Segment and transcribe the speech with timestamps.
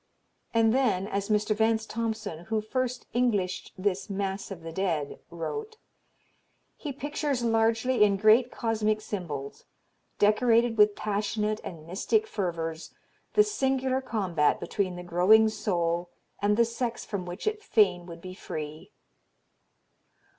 [0.51, 1.55] And then, as Mr.
[1.55, 5.77] Vance Thompson, who first Englished this "Mass of the Dead" wrote:
[6.75, 9.65] "He pictures largely in great cosmic symbols,
[10.17, 12.95] decorated with passionate and mystic fervors,
[13.33, 16.09] the singular combat between the growing soul
[16.41, 18.91] and the sex from which it fain would be free."